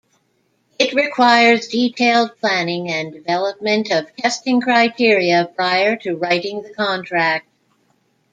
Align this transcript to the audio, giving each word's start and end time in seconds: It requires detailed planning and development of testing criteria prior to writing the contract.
It 0.79 0.95
requires 0.95 1.67
detailed 1.67 2.31
planning 2.39 2.89
and 2.89 3.13
development 3.13 3.91
of 3.91 4.15
testing 4.15 4.59
criteria 4.59 5.45
prior 5.55 5.95
to 5.97 6.15
writing 6.15 6.63
the 6.63 6.73
contract. 6.73 7.47